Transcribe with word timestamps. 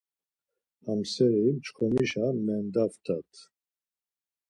Hamseri 0.83 1.45
çxomişa 1.63 2.25
mendaptat. 2.45 3.31